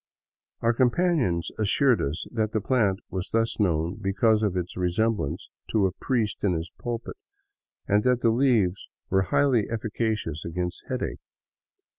[0.61, 5.85] Our companions assured us that the plant was thus known because of its resemblance to
[5.85, 7.17] a priest in his pulpit,
[7.87, 11.19] and that the leaves were highly efficacious against headache.